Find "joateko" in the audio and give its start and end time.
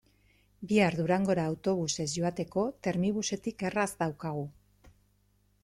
2.15-2.65